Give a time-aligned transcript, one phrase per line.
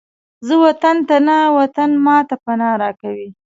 [0.47, 3.27] زه وطن ته نه، وطن ماته پناه راکوي